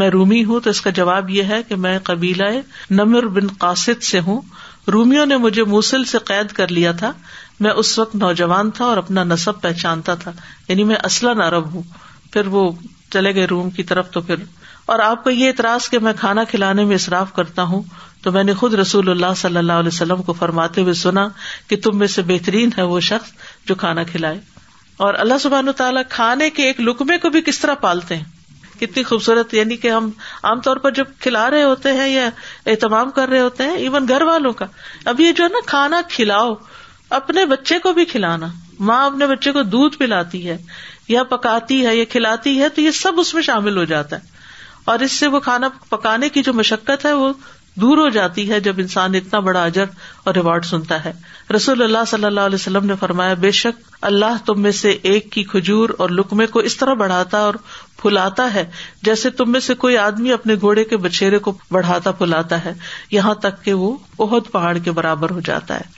[0.02, 2.48] میں رومی ہوں تو اس کا جواب یہ ہے کہ میں قبیلہ
[3.00, 4.40] نمر بن قاصد سے ہوں
[4.92, 7.12] رومیوں نے مجھے موسل سے قید کر لیا تھا
[7.64, 10.32] میں اس وقت نوجوان تھا اور اپنا نصب پہچانتا تھا
[10.68, 11.82] یعنی میں اصلا عرب ہوں
[12.32, 12.70] پھر وہ
[13.12, 14.42] چلے گئے روم کی طرف تو پھر
[14.92, 17.82] اور آپ کو یہ اعتراض کہ میں کھانا کھلانے میں اصراف کرتا ہوں
[18.22, 21.26] تو میں نے خود رسول اللہ صلی اللہ علیہ وسلم کو فرماتے ہوئے سنا
[21.68, 23.30] کہ تم میں سے بہترین ہے وہ شخص
[23.68, 24.40] جو کھانا کھلائے
[25.06, 28.76] اور اللہ سبحان و تعالیٰ کھانے کے ایک لکمے کو بھی کس طرح پالتے ہیں
[28.80, 30.08] کتنی خوبصورت یعنی کہ ہم
[30.48, 32.28] عام طور پر جب کھلا رہے ہوتے ہیں یا
[32.72, 34.66] اہتمام کر رہے ہوتے ہیں ایون گھر والوں کا
[35.12, 36.52] اب یہ جو ہے نا کھانا کھلاؤ
[37.16, 38.46] اپنے بچے کو بھی کھلانا
[38.88, 40.56] ماں اپنے بچے کو دودھ پلاتی ہے
[41.08, 44.36] یا پکاتی ہے یا کھلاتی ہے تو یہ سب اس میں شامل ہو جاتا ہے
[44.90, 47.32] اور اس سے وہ کھانا پکانے کی جو مشقت ہے وہ
[47.80, 49.84] دور ہو جاتی ہے جب انسان اتنا بڑا اجر
[50.24, 51.12] اور ریوارڈ سنتا ہے
[51.56, 55.30] رسول اللہ صلی اللہ علیہ وسلم نے فرمایا بے شک اللہ تم میں سے ایک
[55.32, 57.54] کی کھجور اور لکمے کو اس طرح بڑھاتا اور
[58.02, 58.64] پھلاتا ہے
[59.04, 62.72] جیسے تم میں سے کوئی آدمی اپنے گھوڑے کے بچھیرے کو بڑھاتا پھلاتا ہے
[63.10, 65.97] یہاں تک کہ وہ بہت پہاڑ کے برابر ہو جاتا ہے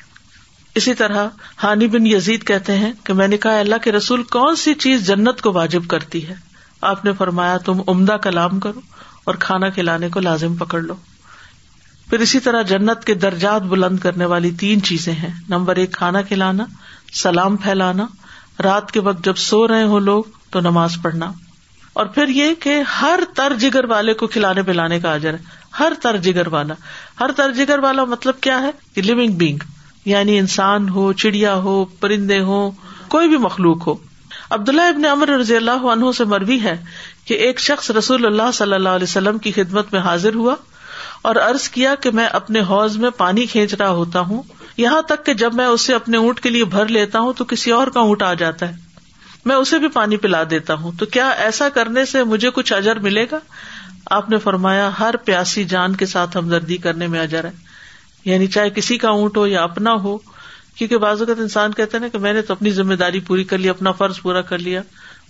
[0.79, 1.27] اسی طرح
[1.63, 5.07] ہانی بن یزید کہتے ہیں کہ میں نے کہا اللہ کے رسول کون سی چیز
[5.07, 6.35] جنت کو واجب کرتی ہے
[6.91, 8.81] آپ نے فرمایا تم عمدہ کلام کرو
[9.31, 10.95] اور کھانا کھلانے کو لازم پکڑ لو
[12.11, 16.23] پھر اسی طرح جنت کے درجات بلند کرنے والی تین چیزیں ہیں نمبر ایک کھانا
[16.29, 16.65] کھلانا
[17.23, 18.07] سلام پھیلانا
[18.63, 21.31] رات کے وقت جب سو رہے ہوں لوگ تو نماز پڑھنا
[22.01, 25.93] اور پھر یہ کہ ہر تر جگر والے کو کھلانے پلانے کا آجر ہے ہر
[26.03, 26.75] تر جگر والا
[27.21, 29.69] ہر تر جگر والا مطلب کیا ہے لونگ بینگ
[30.07, 32.71] یعنی انسان ہو چڑیا ہو پرندے ہوں
[33.11, 33.95] کوئی بھی مخلوق ہو
[34.55, 36.77] عبداللہ ابن عمر رضی اللہ عنہ سے مروی ہے
[37.27, 40.55] کہ ایک شخص رسول اللہ صلی اللہ علیہ وسلم کی خدمت میں حاضر ہوا
[41.29, 44.43] اور ارض کیا کہ میں اپنے حوض میں پانی کھینچ رہا ہوتا ہوں
[44.77, 47.71] یہاں تک کہ جب میں اسے اپنے اونٹ کے لیے بھر لیتا ہوں تو کسی
[47.73, 48.89] اور کا اونٹ آ جاتا ہے
[49.45, 52.99] میں اسے بھی پانی پلا دیتا ہوں تو کیا ایسا کرنے سے مجھے کچھ اجر
[53.09, 53.39] ملے گا
[54.17, 57.51] آپ نے فرمایا ہر پیاسی جان کے ساتھ ہمدردی کرنے میں اجر ہے
[58.25, 60.17] یعنی چاہے کسی کا اونٹ ہو یا اپنا ہو
[60.77, 63.59] کیونکہ بعض اوقات انسان کہتے نا کہ میں نے تو اپنی ذمہ داری پوری کر
[63.59, 64.83] لی اپنا فرض پورا کر لیا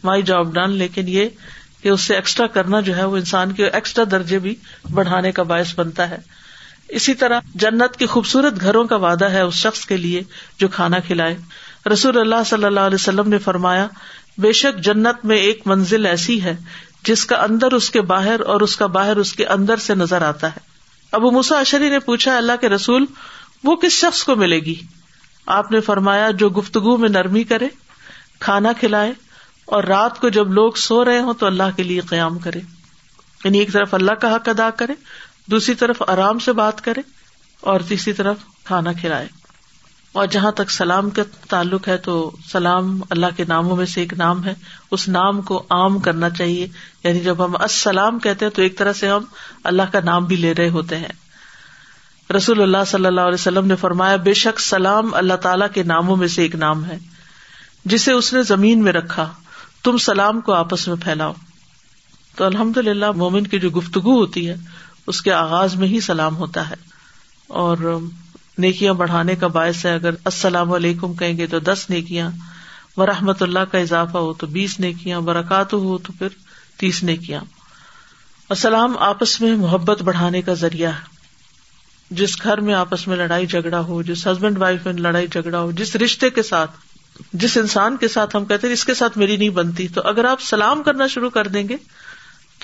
[0.04, 1.28] مائی جاب ڈان لیکن یہ
[1.82, 4.54] کہ اس سے ایکسٹرا کرنا جو ہے وہ انسان کے ایکسٹرا درجے بھی
[4.94, 6.18] بڑھانے کا باعث بنتا ہے
[6.98, 10.22] اسی طرح جنت کے خوبصورت گھروں کا وعدہ ہے اس شخص کے لیے
[10.58, 11.36] جو کھانا کھلائے
[11.92, 13.86] رسول اللہ صلی اللہ علیہ وسلم نے فرمایا
[14.44, 16.56] بے شک جنت میں ایک منزل ایسی ہے
[17.04, 20.22] جس کا اندر اس کے باہر اور اس کا باہر اس کے اندر سے نظر
[20.22, 20.68] آتا ہے
[21.18, 23.04] ابو اشری نے پوچھا اللہ کے رسول
[23.64, 24.74] وہ کس شخص کو ملے گی
[25.58, 27.68] آپ نے فرمایا جو گفتگو میں نرمی کرے
[28.46, 29.12] کھانا کھلائے
[29.78, 32.60] اور رات کو جب لوگ سو رہے ہوں تو اللہ کے لیے قیام کرے
[33.44, 34.94] یعنی ایک طرف اللہ کا حق ادا کرے
[35.50, 37.00] دوسری طرف آرام سے بات کرے
[37.70, 39.26] اور تیسری طرف کھانا کھلائے
[40.18, 42.14] اور جہاں تک سلام کا تعلق ہے تو
[42.52, 44.54] سلام اللہ کے ناموں میں سے ایک نام ہے
[44.96, 46.66] اس نام کو عام کرنا چاہیے
[47.04, 49.24] یعنی جب ہم السلام کہتے ہیں تو ایک طرح سے ہم
[49.72, 51.12] اللہ کا نام بھی لے رہے ہوتے ہیں
[52.36, 56.16] رسول اللہ صلی اللہ علیہ وسلم نے فرمایا بے شک سلام اللہ تعالی کے ناموں
[56.16, 56.96] میں سے ایک نام ہے
[57.94, 59.28] جسے اس نے زمین میں رکھا
[59.84, 61.32] تم سلام کو آپس میں پھیلاؤ
[62.36, 64.54] تو الحمد للہ مومن کی جو گفتگو ہوتی ہے
[65.12, 66.74] اس کے آغاز میں ہی سلام ہوتا ہے
[67.62, 67.76] اور
[68.60, 72.28] نیکیاں بڑھانے کا باعث ہے اگر السلام علیکم کہیں گے تو دس نیکیاں
[72.96, 76.36] و رحمت اللہ کا اضافہ ہو تو بیس نیکیاں برکات ہو تو پھر
[76.80, 81.18] تیس نیکیاں السلام اور سلام آپس میں محبت بڑھانے کا ذریعہ ہے
[82.20, 85.70] جس گھر میں آپس میں لڑائی جھگڑا ہو جس ہسبینڈ وائف میں لڑائی جھگڑا ہو
[85.80, 86.70] جس رشتے کے ساتھ
[87.42, 90.24] جس انسان کے ساتھ ہم کہتے ہیں اس کے ساتھ میری نہیں بنتی تو اگر
[90.34, 91.76] آپ سلام کرنا شروع کر دیں گے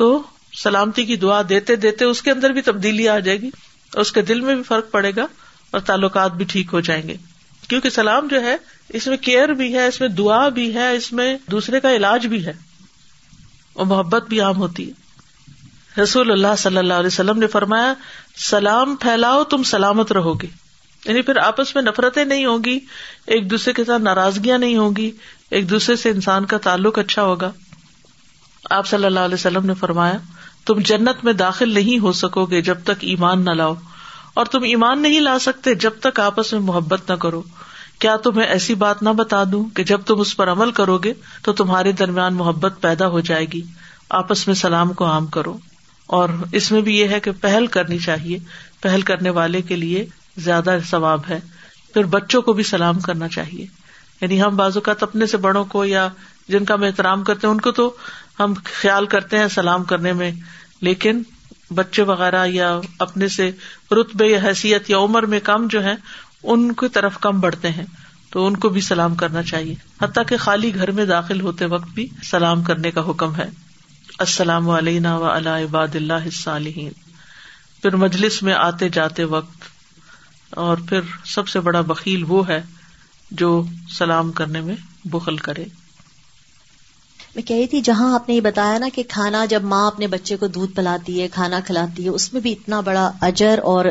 [0.00, 0.10] تو
[0.62, 3.50] سلامتی کی دعا دیتے دیتے اس کے اندر بھی تبدیلی آ جائے گی
[3.94, 5.26] اور اس کے دل میں بھی فرق پڑے گا
[5.76, 7.14] اور تعلقات بھی ٹھیک ہو جائیں گے
[7.68, 8.54] کیونکہ سلام جو ہے
[8.98, 12.26] اس میں کیئر بھی ہے اس میں دعا بھی ہے اس میں دوسرے کا علاج
[12.34, 12.52] بھی ہے
[13.82, 17.92] اور محبت بھی عام ہوتی ہے رسول اللہ صلی اللہ علیہ وسلم نے فرمایا
[18.46, 20.46] سلام پھیلاؤ تم سلامت رہو گے
[21.04, 22.78] یعنی پھر آپس میں نفرتیں نہیں ہوں گی
[23.36, 25.10] ایک دوسرے کے ساتھ ناراضگیاں نہیں ہوں گی
[25.58, 27.50] ایک دوسرے سے انسان کا تعلق اچھا ہوگا
[28.78, 30.16] آپ صلی اللہ علیہ وسلم نے فرمایا
[30.66, 33.74] تم جنت میں داخل نہیں ہو سکو گے جب تک ایمان نہ لاؤ
[34.40, 37.40] اور تم ایمان نہیں لا سکتے جب تک آپس میں محبت نہ کرو
[38.04, 41.12] کیا تمہیں ایسی بات نہ بتا دوں کہ جب تم اس پر عمل کرو گے
[41.42, 43.60] تو تمہارے درمیان محبت پیدا ہو جائے گی
[44.18, 45.56] آپس میں سلام کو عام کرو
[46.18, 48.38] اور اس میں بھی یہ ہے کہ پہل کرنی چاہیے
[48.82, 50.04] پہل کرنے والے کے لیے
[50.48, 51.38] زیادہ ثواب ہے
[51.94, 53.66] پھر بچوں کو بھی سلام کرنا چاہیے
[54.20, 56.08] یعنی ہم بعض اوقات اپنے سے بڑوں کو یا
[56.48, 57.92] جن کا ہم احترام کرتے ہیں ان کو تو
[58.40, 60.30] ہم خیال کرتے ہیں سلام کرنے میں
[60.90, 61.22] لیکن
[61.74, 63.50] بچے وغیرہ یا اپنے سے
[64.00, 65.94] رتبے یا حیثیت یا عمر میں کم جو ہے
[66.52, 67.84] ان کی طرف کم بڑھتے ہیں
[68.32, 71.88] تو ان کو بھی سلام کرنا چاہیے حتیٰ کہ خالی گھر میں داخل ہوتے وقت
[71.94, 73.46] بھی سلام کرنے کا حکم ہے
[74.24, 76.92] السلام علیہ ول اباد اللہ صالحین
[77.82, 79.64] پھر مجلس میں آتے جاتے وقت
[80.64, 81.00] اور پھر
[81.34, 82.62] سب سے بڑا بکیل وہ ہے
[83.40, 83.62] جو
[83.96, 84.76] سلام کرنے میں
[85.12, 85.64] بخل کرے
[87.36, 90.36] میں کہی تھی جہاں آپ نے یہ بتایا نا کہ کھانا جب ماں اپنے بچے
[90.36, 93.84] کو دودھ پلاتی ہے کھانا کھلاتی ہے اس میں بھی اتنا بڑا اجر اور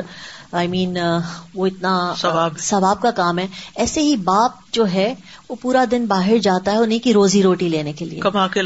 [0.52, 1.20] آئی I مین mean,
[1.54, 3.46] وہ اتنا ثواب کا کام ہے
[3.84, 5.14] ایسے ہی باپ جو ہے
[5.50, 8.62] وہ پورا دن باہر جاتا ہے انہیں کی روزی روٹی لینے کے لیے کما کے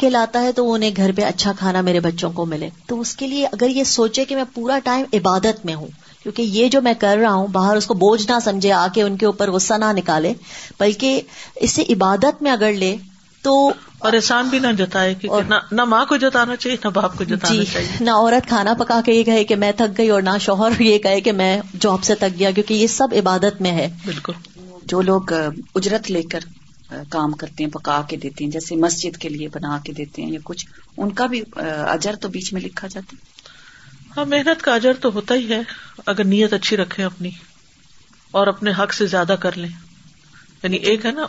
[0.00, 3.14] کے لاتا ہے تو انہیں گھر پہ اچھا کھانا میرے بچوں کو ملے تو اس
[3.16, 5.88] کے لیے اگر یہ سوچے کہ میں پورا ٹائم عبادت میں ہوں
[6.22, 9.02] کیونکہ یہ جو میں کر رہا ہوں باہر اس کو بوجھ نہ سمجھے آ کے
[9.02, 10.32] ان کے اوپر غصہ نہ نکالے
[10.80, 11.20] بلکہ
[11.68, 12.94] اسے عبادت میں اگر لے
[13.42, 13.52] تو
[14.08, 15.14] اور احسان بھی نہ جتائے
[15.78, 19.00] نہ ماں کو جتانا چاہیے نہ باپ کو جتانا جی، چاہیے نہ عورت کھانا پکا
[19.04, 22.04] کے یہ کہے کہ میں تھک گئی اور نہ شوہر یہ کہے کہ میں جاب
[22.04, 24.32] سے تھک گیا کیونکہ یہ سب عبادت میں ہے بالکل
[24.92, 26.44] جو لوگ اجرت لے کر
[27.10, 30.30] کام کرتے ہیں پکا کے دیتے ہیں جیسے مسجد کے لیے بنا کے دیتے ہیں
[30.32, 31.42] یا کچھ ان کا بھی
[31.96, 35.60] اجر تو بیچ میں لکھا جاتا ہے ہاں محنت کا اجر تو ہوتا ہی ہے
[36.14, 37.30] اگر نیت اچھی رکھے اپنی
[38.38, 39.68] اور اپنے حق سے زیادہ کر لیں
[40.62, 41.26] یعنی ایک ہے نا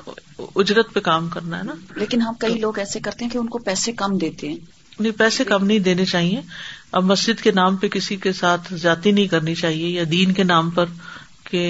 [0.61, 3.47] اجرت پہ کام کرنا ہے نا لیکن ہم کئی لوگ ایسے کرتے ہیں کہ ان
[3.49, 4.55] کو پیسے کم دیتے ہیں
[4.99, 6.41] نہیں پیسے کم نہیں دینے چاہیے
[6.99, 10.43] اب مسجد کے نام پہ کسی کے ساتھ جاتی نہیں کرنی چاہیے یا دین کے
[10.43, 10.85] نام پر
[11.49, 11.61] کہ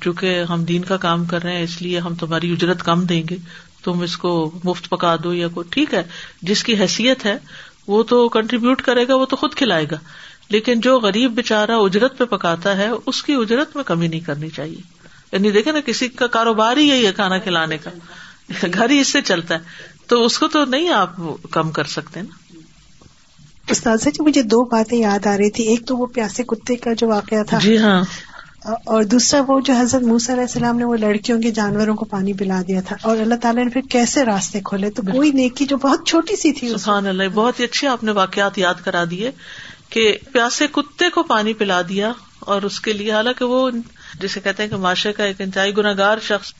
[0.00, 3.22] چونکہ ہم دین کا کام کر رہے ہیں اس لیے ہم تمہاری اجرت کم دیں
[3.30, 3.36] گے
[3.84, 4.32] تم اس کو
[4.64, 6.02] مفت پکا دو یا کوئی ٹھیک ہے
[6.50, 7.36] جس کی حیثیت ہے
[7.86, 9.96] وہ تو کنٹریبیوٹ کرے گا وہ تو خود کھلائے گا
[10.50, 14.48] لیکن جو غریب بےچارا اجرت پہ پکاتا ہے اس کی اجرت میں کمی نہیں کرنی
[14.56, 14.80] چاہیے
[15.34, 17.90] یعنی دیکھے نا کسی کا کاروبار ہی یہی ہے کھانا کھلانے کا
[18.72, 21.16] گھر ہی اس سے چلتا ہے تو اس کو تو نہیں آپ
[21.52, 26.06] کم کر سکتے نا جی مجھے دو باتیں یاد آ رہی تھی ایک تو وہ
[26.14, 28.02] پیاسے کتے کا جو واقعہ تھا جی ہاں
[28.92, 32.60] اور دوسرا وہ جو حضرت علیہ السلام نے وہ لڑکیوں کے جانوروں کو پانی پلا
[32.68, 36.06] دیا تھا اور اللہ تعالیٰ نے پھر کیسے راستے کھولے تو کوئی نیکی جو بہت
[36.08, 39.30] چھوٹی سی تھی سبحان اللہ بہت ہی اچھے آپ نے واقعات یاد کرا دیے
[39.96, 42.12] کہ پیاسے کتے کو پانی پلا دیا
[42.54, 43.68] اور اس کے لیے حالانکہ وہ
[44.20, 46.52] جسے کہتے ہیں کہ معاشرے کا ایک انتہائی گناگار شخص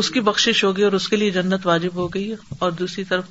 [0.00, 3.24] اس کی بخش ہوگی اور اس کے لیے جنت واجب ہو گئی اور دوسری طرف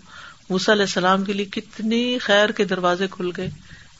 [0.50, 3.50] موس علیہ السلام کے لیے کتنی خیر کے دروازے کھل گئے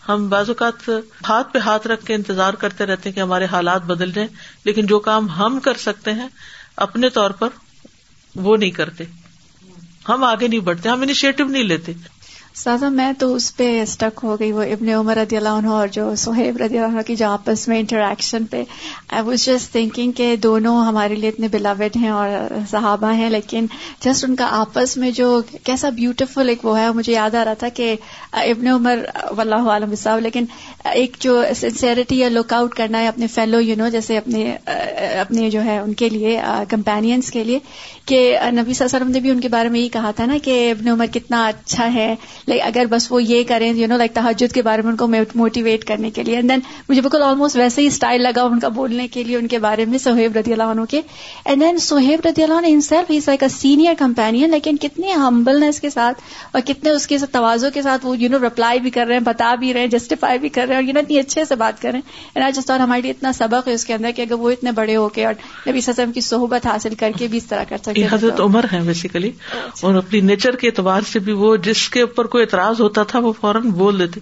[0.08, 0.90] ہم بعض اوقات
[1.30, 4.28] ہاتھ پہ ہاتھ رکھ کے انتظار کرتے رہتے ہیں کہ ہمارے حالات بدل جائیں
[4.66, 6.28] لیکن جو کام ہم کر سکتے ہیں
[6.86, 7.48] اپنے طور پر
[8.46, 9.04] وہ نہیں کرتے
[10.10, 11.94] ہم آگے نہیں بڑھتے ہم انیشیٹو نہیں لیتے
[12.58, 15.88] سازا میں تو اس پہ اسٹک ہو گئی وہ ابن عمر رضی اللہ عنہ اور
[15.94, 18.62] جو سہیب رضی اللہ عنہ کی جو آپس میں انٹریکشن پہ
[19.14, 22.30] آئی واز جسٹ تھنکنگ کہ دونوں ہمارے لیے اتنے بلاوڈ ہیں اور
[22.72, 23.66] صحابہ ہیں لیکن
[24.06, 25.28] جسٹ ان کا آپس میں جو
[25.64, 27.96] کیسا بیوٹیفل ایک وہ ہے مجھے یاد آ رہا تھا کہ
[28.44, 29.04] ابن عمر
[29.48, 30.46] عالم صاحب لیکن
[30.94, 34.52] ایک جو سنسیئرٹی یا لک آؤٹ کرنا ہے اپنے فیلو یو نو جیسے اپنے
[35.22, 36.40] اپنے جو ہے ان کے لیے
[36.70, 37.60] کمپینئنس کے لیے
[38.08, 38.20] کہ
[38.60, 41.06] نبی وسلم نے بھی ان کے بارے میں یہ کہا تھا نا کہ ابن عمر
[41.14, 42.14] کتنا اچھا ہے
[42.48, 45.08] لائک اگر بس وہ یہ کریں یو نو لائک تحجد کے بارے میں ان کو
[45.36, 48.68] موٹیویٹ کرنے کے لیے اینڈ دین مجھے بالکل آلموسٹ ویسے ہی اسٹائل لگا ان کا
[48.78, 51.02] بولنے کے لیے ان کے بارے میں سہیب رضی اللہ عنہ کے
[51.46, 53.12] اینڈ دین سہیب رضی اللہ عنہ ان سیلف
[53.58, 58.18] سینئر کمپینین لیکن کتنے ہمبلنس کے ساتھ اور کتنے اس کے توازوں کے ساتھ وہ
[58.18, 60.76] یو نو رپلائی بھی کر رہے ہیں بتا بھی رہے ہیں جسٹیفائی بھی کر رہے
[60.76, 63.32] ہیں اور یو نو اتنی اچھے سے بات کر رہے ہیں اینڈ ہمارے لیے اتنا
[63.38, 65.34] سبق ہے اس کے اندر کہ اگر وہ اتنے بڑے ہو کے اور
[65.68, 68.82] نبی سسم کی صحبت حاصل کر کے بھی اس طرح کر سکتے حضرت عمر ہیں
[68.88, 69.32] بیسیکلی
[69.82, 73.32] اور اپنی نیچر کے اعتبار سے بھی وہ جس کے اوپر اعتراض ہوتا تھا وہ
[73.40, 74.20] فوراً بول دیتے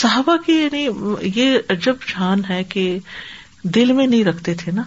[0.00, 0.86] صحابہ کی یعنی
[1.34, 2.88] یہ عجب ہے کہ
[3.74, 4.82] دل میں نہیں رکھتے تھے نا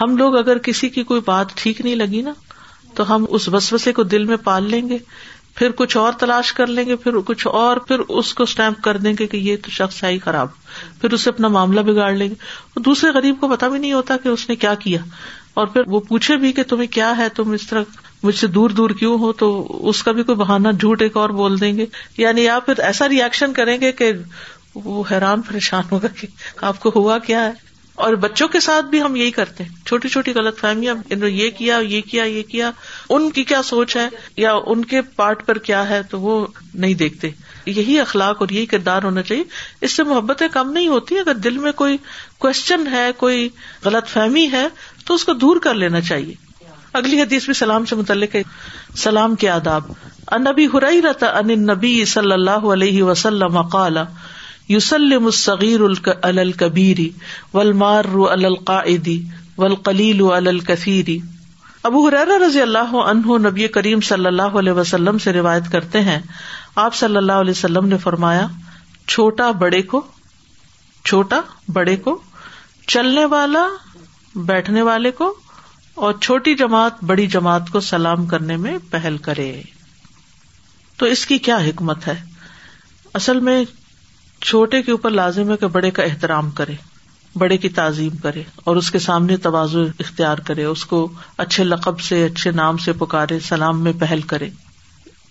[0.00, 2.32] ہم لوگ اگر کسی کی کوئی بات ٹھیک نہیں لگی نا
[2.94, 4.98] تو ہم اس بس کو دل میں پال لیں گے
[5.54, 8.96] پھر کچھ اور تلاش کر لیں گے پھر کچھ اور پھر اس کو اسٹمپ کر
[9.04, 10.48] دیں گے کہ یہ تو شخص ہے ہی خراب
[11.00, 12.34] پھر اسے اپنا معاملہ بگاڑ لیں گے
[12.74, 14.98] اور دوسرے غریب کو پتا بھی نہیں ہوتا کہ اس نے کیا کیا
[15.60, 17.82] اور پھر وہ پوچھے بھی کہ تمہیں کیا ہے تم اس طرح
[18.26, 19.46] مجھ سے دور دور کیوں ہو تو
[19.90, 21.86] اس کا بھی کوئی بہانا جھوٹ ایک اور بول دیں گے
[22.18, 24.10] یعنی یا پھر ایسا ریئیکشن کریں گے کہ
[24.86, 26.26] وہ حیران پریشان ہوگا کہ
[26.70, 27.52] آپ کو ہوا کیا ہے
[28.06, 31.34] اور بچوں کے ساتھ بھی ہم یہی کرتے ہیں چھوٹی چھوٹی غلط فہمیاں انہوں نے
[31.34, 32.70] یہ کیا یہ کیا یہ کیا
[33.16, 34.08] ان کی کیا سوچ ہے
[34.44, 36.34] یا ان کے پارٹ پر کیا ہے تو وہ
[36.74, 37.30] نہیں دیکھتے
[37.78, 39.44] یہی اخلاق اور یہی کردار ہونا چاہیے
[39.86, 41.96] اس سے محبتیں کم نہیں ہوتی اگر دل میں کوئی
[42.44, 43.48] کوشچن ہے کوئی
[43.84, 44.66] غلط فہمی ہے
[45.06, 46.34] تو اس کو دور کر لینا چاہیے
[46.98, 48.42] اگلی حدیث بھی سلام سے متعلق ہے
[49.04, 49.90] سلام کے آداب
[50.36, 50.66] انبی
[51.22, 53.58] ان نبی صلی اللہ علیہ وسلم
[54.68, 55.80] یوسل مصغیر
[57.54, 59.20] ول مار القاعدی
[59.58, 61.18] ولقلیل الکثیری
[61.90, 66.18] ابو حرار رضی اللہ عنہ نبی کریم صلی اللہ علیہ وسلم سے روایت کرتے ہیں
[66.84, 68.46] آپ صلی اللہ علیہ وسلم نے فرمایا
[69.06, 70.00] چھوٹا بڑے کو
[71.04, 71.40] چھوٹا
[71.72, 72.18] بڑے کو
[72.94, 73.66] چلنے والا
[74.50, 75.34] بیٹھنے والے کو
[76.04, 79.50] اور چھوٹی جماعت بڑی جماعت کو سلام کرنے میں پہل کرے
[80.98, 82.14] تو اس کی کیا حکمت ہے
[83.20, 83.62] اصل میں
[84.48, 86.74] چھوٹے کے اوپر لازم ہے کہ بڑے کا احترام کرے
[87.42, 90.98] بڑے کی تعظیم کرے اور اس کے سامنے توازو اختیار کرے اس کو
[91.44, 94.48] اچھے لقب سے اچھے نام سے پکارے سلام میں پہل کرے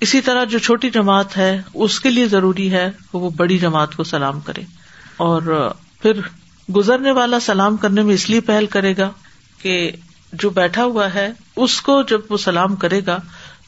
[0.07, 1.51] اسی طرح جو چھوٹی جماعت ہے
[1.83, 4.61] اس کے لیے ضروری ہے کہ وہ بڑی جماعت کو سلام کرے
[5.27, 5.63] اور
[6.01, 6.19] پھر
[6.75, 9.09] گزرنے والا سلام کرنے میں اس لیے پہل کرے گا
[9.61, 9.77] کہ
[10.41, 11.29] جو بیٹھا ہوا ہے
[11.63, 13.17] اس کو جب وہ سلام کرے گا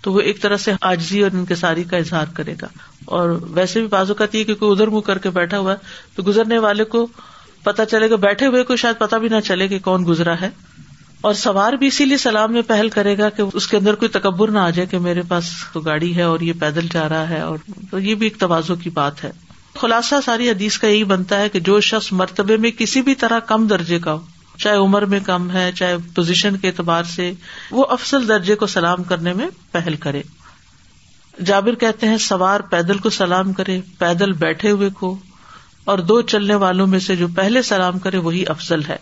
[0.04, 2.68] تو وہ ایک طرح سے آجزی اور انکساری کا اظہار کرے گا
[3.18, 5.78] اور ویسے بھی بازو کہتی ہے ادھر منہ کر کے بیٹھا ہوا ہے
[6.16, 7.06] تو گزرنے والے کو
[7.64, 10.50] پتا چلے گا بیٹھے ہوئے کو شاید پتا بھی نہ چلے کہ کون گزرا ہے
[11.28, 14.10] اور سوار بھی اسی لیے سلام میں پہل کرے گا کہ اس کے اندر کوئی
[14.20, 17.30] تکبر نہ آ جائے کہ میرے پاس تو گاڑی ہے اور یہ پیدل جا رہا
[17.30, 19.32] ہے اور یہ بھی ایک توازو کی بات ہے
[19.80, 23.40] خلاصہ ساری حدیث کا یہی بنتا ہے کہ جو شخص مرتبے میں کسی بھی طرح
[23.48, 24.20] کم درجے کا ہو
[24.64, 27.32] چاہے عمر میں کم ہے چاہے پوزیشن کے اعتبار سے
[27.72, 30.22] وہ افسل درجے کو سلام کرنے میں پہل کرے
[31.46, 35.16] جابر کہتے ہیں سوار پیدل کو سلام کرے پیدل بیٹھے ہوئے کو
[35.92, 38.98] اور دو چلنے والوں میں سے جو پہلے سلام کرے وہی افضل ہے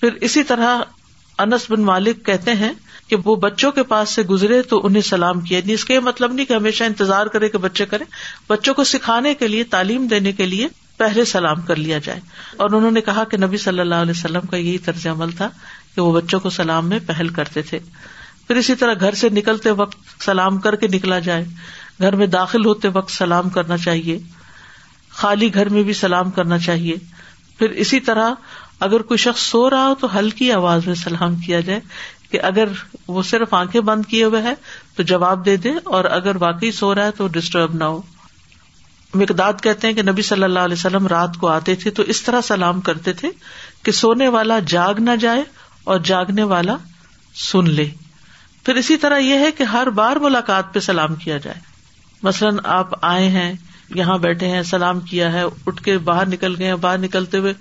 [0.00, 0.80] پھر اسی طرح
[1.44, 2.72] انس بن مالک کہتے ہیں
[3.08, 6.32] کہ وہ بچوں کے پاس سے گزرے تو انہیں سلام کیا اس کا یہ مطلب
[6.32, 8.04] نہیں کہ ہمیشہ انتظار کرے کہ بچے کرے
[8.48, 10.66] بچوں کو سکھانے کے لیے تعلیم دینے کے لیے
[10.98, 12.20] پہلے سلام کر لیا جائے
[12.64, 15.48] اور انہوں نے کہا کہ نبی صلی اللہ علیہ وسلم کا یہی طرز عمل تھا
[15.94, 17.78] کہ وہ بچوں کو سلام میں پہل کرتے تھے
[18.46, 21.44] پھر اسی طرح گھر سے نکلتے وقت سلام کر کے نکلا جائے
[22.00, 24.18] گھر میں داخل ہوتے وقت سلام کرنا چاہیے
[25.20, 26.94] خالی گھر میں بھی سلام کرنا چاہیے
[27.58, 28.32] پھر اسی طرح
[28.86, 31.80] اگر کوئی شخص سو رہا ہو تو ہلکی آواز میں سلام کیا جائے
[32.30, 32.68] کہ اگر
[33.14, 34.52] وہ صرف آنکھیں بند کیے ہوئے ہے
[34.96, 38.00] تو جواب دے دے اور اگر واقعی سو رہا ہے تو ڈسٹرب نہ ہو
[39.16, 42.22] مقداد کہتے ہیں کہ نبی صلی اللہ علیہ وسلم رات کو آتے تھے تو اس
[42.22, 43.30] طرح سلام کرتے تھے
[43.88, 45.42] کہ سونے والا جاگ نہ جائے
[45.94, 46.76] اور جاگنے والا
[47.50, 47.88] سن لے
[48.64, 51.58] پھر اسی طرح یہ ہے کہ ہر بار ملاقات پہ سلام کیا جائے
[52.28, 53.52] مثلاً آپ آئے ہیں
[53.94, 57.52] یہاں بیٹھے ہیں سلام کیا ہے اٹھ کے باہر نکل گئے ہیں باہر نکلتے ہوئے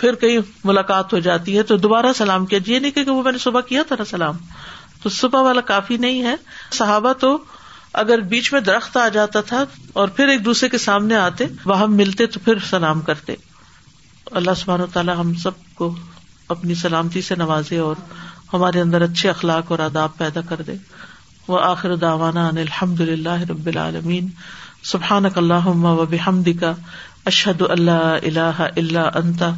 [0.00, 3.32] پھر کہیں ملاقات ہو جاتی ہے تو دوبارہ سلام کیا یہ نہیں کہ وہ میں
[3.32, 4.36] نے صبح کیا تھا نا سلام
[5.02, 6.34] تو صبح والا کافی نہیں ہے
[6.78, 7.36] صحابہ تو
[7.98, 9.62] اگر بیچ میں درخت آ جاتا تھا
[10.02, 13.34] اور پھر ایک دوسرے کے سامنے آتے وہ ملتے تو پھر سلام کرتے
[14.40, 15.94] اللہ سبحان و تعالیٰ ہم سب کو
[16.54, 17.94] اپنی سلامتی سے نوازے اور
[18.52, 20.74] ہمارے اندر اچھے اخلاق اور آداب پیدا کر دے
[21.48, 22.48] وہ آخر داوانہ
[23.50, 24.28] رب العالمین
[24.92, 26.72] سبحان اللہ و بحمد کا
[27.32, 29.52] اشد اللہ اللہ اللہ انتا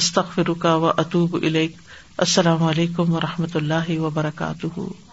[0.00, 5.07] استخر و اطوب السلام علیکم و رحمۃ اللہ وبرکاتہ